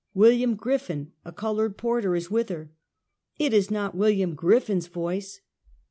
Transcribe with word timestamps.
""William 0.15 0.55
Griffin 0.55 1.11
(a 1.23 1.31
colored 1.31 1.77
porter) 1.77 2.15
is 2.15 2.31
with 2.31 2.49
her."" 2.49 2.71
It 3.37 3.53
is 3.53 3.69
not 3.69 3.93
William 3.93 4.33
Griffin's 4.33 4.87
voice." 4.87 5.41